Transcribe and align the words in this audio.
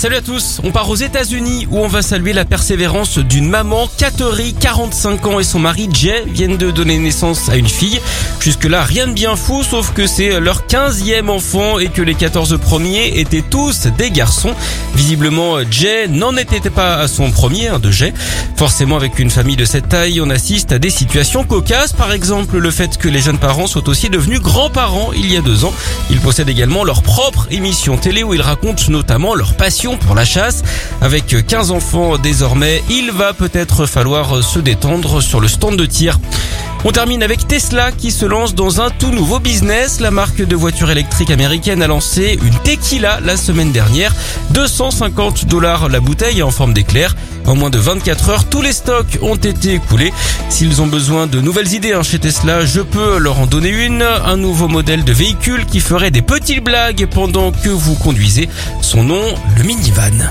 Salut 0.00 0.16
à 0.16 0.22
tous, 0.22 0.62
on 0.64 0.70
part 0.70 0.88
aux 0.88 0.96
États-Unis 0.96 1.68
où 1.70 1.76
on 1.76 1.86
va 1.86 2.00
saluer 2.00 2.32
la 2.32 2.46
persévérance 2.46 3.18
d'une 3.18 3.50
maman, 3.50 3.86
Kateri, 3.98 4.54
45 4.54 5.26
ans 5.26 5.40
et 5.40 5.44
son 5.44 5.58
mari 5.58 5.90
Jay 5.92 6.24
viennent 6.26 6.56
de 6.56 6.70
donner 6.70 6.96
naissance 6.96 7.50
à 7.50 7.56
une 7.56 7.68
fille. 7.68 8.00
Jusque-là, 8.40 8.82
rien 8.82 9.08
de 9.08 9.12
bien 9.12 9.36
fou, 9.36 9.62
sauf 9.62 9.92
que 9.92 10.06
c'est 10.06 10.40
leur 10.40 10.62
15e 10.66 11.28
enfant 11.28 11.78
et 11.78 11.88
que 11.88 12.00
les 12.00 12.14
14 12.14 12.58
premiers 12.62 13.20
étaient 13.20 13.42
tous 13.42 13.88
des 13.98 14.10
garçons. 14.10 14.54
Visiblement, 14.94 15.58
Jay 15.70 16.08
n'en 16.08 16.34
était 16.38 16.70
pas 16.70 16.94
à 16.94 17.06
son 17.06 17.30
premier 17.30 17.68
hein, 17.68 17.78
de 17.78 17.90
Jay. 17.90 18.14
Forcément, 18.56 18.96
avec 18.96 19.18
une 19.18 19.30
famille 19.30 19.56
de 19.56 19.66
cette 19.66 19.90
taille, 19.90 20.22
on 20.22 20.30
assiste 20.30 20.72
à 20.72 20.78
des 20.78 20.88
situations 20.88 21.44
cocasses. 21.44 21.92
Par 21.92 22.12
exemple, 22.12 22.56
le 22.56 22.70
fait 22.70 22.96
que 22.96 23.08
les 23.08 23.20
jeunes 23.20 23.38
parents 23.38 23.66
sont 23.66 23.86
aussi 23.90 24.08
devenus 24.08 24.40
grands-parents 24.40 25.10
il 25.14 25.30
y 25.30 25.36
a 25.36 25.42
deux 25.42 25.66
ans. 25.66 25.74
Ils 26.08 26.20
possèdent 26.20 26.48
également 26.48 26.84
leur 26.84 27.02
propre 27.02 27.48
émission 27.50 27.98
télé 27.98 28.22
où 28.22 28.32
ils 28.32 28.40
racontent 28.40 28.84
notamment 28.88 29.34
leur 29.34 29.52
passion 29.56 29.89
pour 29.96 30.14
la 30.14 30.24
chasse. 30.24 30.62
Avec 31.00 31.34
15 31.46 31.70
enfants 31.70 32.18
désormais, 32.18 32.82
il 32.90 33.10
va 33.10 33.32
peut-être 33.32 33.86
falloir 33.86 34.42
se 34.42 34.58
détendre 34.58 35.22
sur 35.22 35.40
le 35.40 35.48
stand 35.48 35.76
de 35.76 35.86
tir. 35.86 36.18
On 36.82 36.92
termine 36.92 37.22
avec 37.22 37.46
Tesla 37.46 37.92
qui 37.92 38.10
se 38.10 38.24
lance 38.24 38.54
dans 38.54 38.80
un 38.80 38.88
tout 38.88 39.10
nouveau 39.10 39.38
business. 39.38 40.00
La 40.00 40.10
marque 40.10 40.40
de 40.40 40.56
voitures 40.56 40.90
électriques 40.90 41.30
américaine 41.30 41.82
a 41.82 41.86
lancé 41.86 42.38
une 42.42 42.54
tequila 42.60 43.20
la 43.20 43.36
semaine 43.36 43.70
dernière. 43.70 44.14
250 44.52 45.44
dollars 45.44 45.90
la 45.90 46.00
bouteille 46.00 46.42
en 46.42 46.50
forme 46.50 46.72
d'éclair. 46.72 47.16
En 47.46 47.54
moins 47.54 47.68
de 47.68 47.78
24 47.78 48.30
heures, 48.30 48.48
tous 48.48 48.62
les 48.62 48.72
stocks 48.72 49.18
ont 49.20 49.36
été 49.36 49.74
écoulés. 49.74 50.12
S'ils 50.48 50.80
ont 50.80 50.86
besoin 50.86 51.26
de 51.26 51.40
nouvelles 51.40 51.74
idées 51.74 51.92
hein, 51.92 52.02
chez 52.02 52.18
Tesla, 52.18 52.64
je 52.64 52.80
peux 52.80 53.18
leur 53.18 53.40
en 53.40 53.46
donner 53.46 53.68
une. 53.68 54.02
Un 54.02 54.38
nouveau 54.38 54.68
modèle 54.68 55.04
de 55.04 55.12
véhicule 55.12 55.66
qui 55.66 55.80
ferait 55.80 56.10
des 56.10 56.22
petites 56.22 56.64
blagues 56.64 57.06
pendant 57.10 57.52
que 57.52 57.68
vous 57.68 57.94
conduisez. 57.94 58.48
Son 58.80 59.04
nom, 59.04 59.22
le 59.58 59.64
minivan. 59.64 60.30